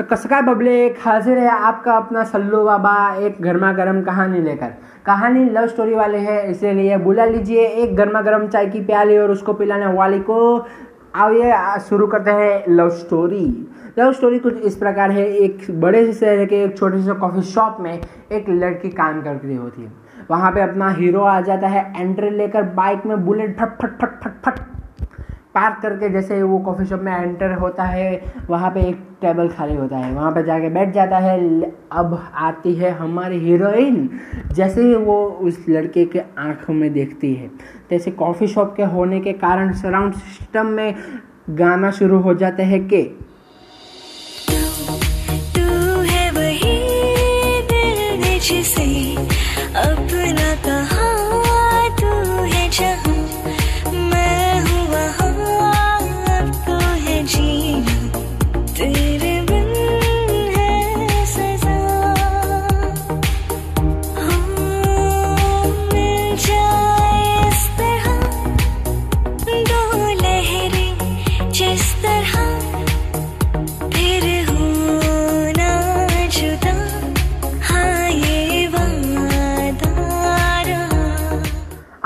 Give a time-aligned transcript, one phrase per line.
[0.00, 4.72] तो कसका पब्लिक हाजिर है आपका अपना सल्लू बाबा, एक गर्मा गर्म कहानी लेकर।
[5.06, 9.30] कहानी लव स्टोरी वाले है, इसीलिए बुला लीजिए एक गर्मा गर्म चाय की प्याली और
[9.30, 10.38] उसको पिलाने वाली को।
[11.14, 13.44] आइए शुरू करते हैं लव स्टोरी।
[13.98, 17.42] लव स्टोरी कुछ इस प्रकार है, एक बड़े से शहर के, एक छोटे से कॉफ़ी
[17.42, 19.92] शॉप में एक लड़की काम कर रही होती है।
[20.30, 24.20] वहाँ पे अपना हीरो आ जाता है, एंट्री लेकर बाइक में बुलेट फट फट फट
[24.24, 24.69] फट फट
[25.54, 29.74] पार्क करके जैसे वो कॉफ़ी शॉप में एंटर होता है, वहाँ पे एक टेबल खाली
[29.76, 31.40] होता है। वहाँ पे जाके बैठ जाता है।
[31.92, 34.10] अब आती है हमारी हीरोइन,
[34.52, 37.50] जैसे ही वो उस लड़के के आँखों में देखती है।
[37.90, 40.94] जैसे कॉफ़ी शॉप के होने के कारण सराउंड सिस्टम में
[41.50, 43.02] गाना शुरू हो जाता है कि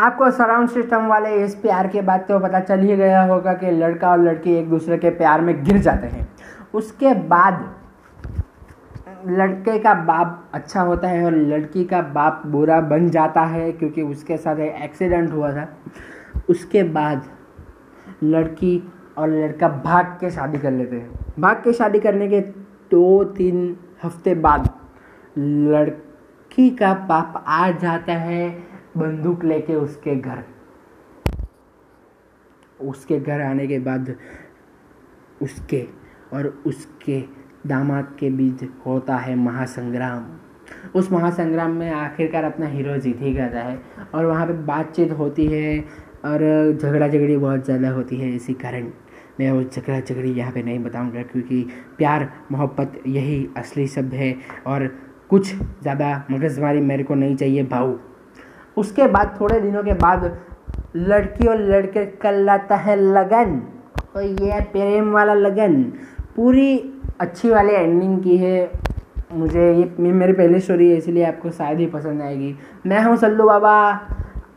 [0.04, 3.70] आपको सराउंड सिस्टम वाले इस प्यार के बाद तो पता चल ही गया होगा कि
[3.70, 6.26] लड़का और लड़की एक दूसरे के प्यार में गिर जाते हैं।
[6.74, 7.64] उसके बाद
[9.28, 14.02] लड़के का बाप अच्छा होता है और लड़की का बाप बुरा बन जाता है क्योंकि
[14.02, 15.66] उसके साथ एक एक्सीडेंट हुआ था।
[16.48, 17.24] उसके बाद
[18.22, 18.76] लड़की
[19.18, 22.40] और लड़का भाग के शादी कर लेते हैं। भाग के शादी करने के
[22.90, 24.68] दो तीन हफ़्ते बाद
[25.38, 30.42] लड़की का बाप आ जाता है बंदूक लेके उसके घर।
[32.80, 34.14] उसके घर आने के बाद
[35.42, 35.86] उसके
[36.32, 37.20] और उसके
[37.66, 40.24] दामाद के बीच होता है महासंग्राम।
[40.94, 43.78] उस महासंग्राम में आखिरकार अपना हीरो जीत ही जाता है
[44.14, 45.78] और वहाँ पे बातचीत होती है
[46.24, 46.40] और
[46.72, 48.90] झगड़ा झगड़ी बहुत ज़्यादा होती है इसी कारण।
[49.40, 51.62] मैं वो झगड़ा झगड़ी यहाँ पे नहीं बताऊँगा क्योंकि
[51.98, 54.34] प्यार, मोहब्बत यही असली शब्द है
[54.66, 54.86] और
[55.30, 57.96] कुछ ज़्यादा मगजमारी मेरे को नहीं चाहिए भाऊ।
[58.76, 60.32] उसके बाद थोड़े दिनों के बाद
[60.96, 63.60] लड़की और लड़के कर लाता है लगन।
[64.16, 65.82] और ये प्रेम वाला लगन।
[66.36, 66.76] पूरी
[67.20, 68.70] अच्छी वाली एंडिंग की है।
[69.32, 72.54] मुझे ये मेरी पहली स्टोरी है, इसलिए आपको शायद ही पसंद आएगी।
[72.86, 73.72] मैं हूँ सल्लू बाबा।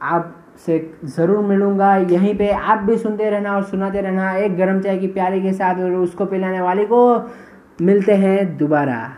[0.02, 4.98] आपसे ज़रूर मिलूँगा। यहीं पे आप भी सुनते रहना और सुनाते रहना। एक गर्म चाय
[4.98, 7.02] की प्यारी के साथ और उसको पिलाने वाले को
[7.82, 9.10] मिलते हैं दोबारा।